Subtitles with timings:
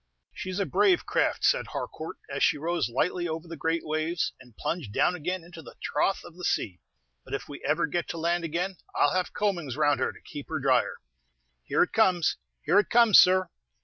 [0.33, 4.57] "She's a brave craft," said Harcourt, as she rose lightly over the great waves, and
[4.57, 6.79] plunged down again into the trough of the sea;
[7.23, 10.49] "but if we ever get to land again, I'll have combings round her to keep
[10.49, 10.95] her dryer."
[11.65, 12.37] "Here it comes!
[12.63, 13.49] here it comes, sir!"